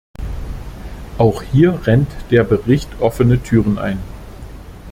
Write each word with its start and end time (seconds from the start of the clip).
Auch 1.19 1.43
hier 1.43 1.85
rennt 1.85 2.09
der 2.31 2.43
Bericht 2.43 2.89
offene 3.01 3.39
Türen 3.43 3.77
ein. 3.77 3.99